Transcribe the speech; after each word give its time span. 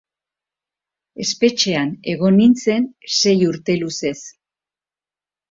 Espetxean 1.23 1.91
egon 2.15 2.35
nintzen 2.39 2.89
sei 3.19 3.35
urte 3.51 3.79
luzez. 3.83 4.17